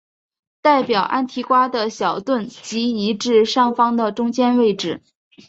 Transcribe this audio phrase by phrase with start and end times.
[0.63, 5.03] 代表安提瓜的小盾即移至上方的中间位置。